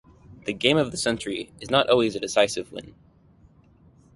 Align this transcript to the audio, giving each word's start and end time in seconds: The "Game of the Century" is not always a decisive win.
The 0.45 0.53
"Game 0.53 0.77
of 0.77 0.89
the 0.89 0.97
Century" 0.97 1.51
is 1.59 1.69
not 1.69 1.87
always 1.87 2.15
a 2.15 2.19
decisive 2.19 2.71
win. 2.71 2.95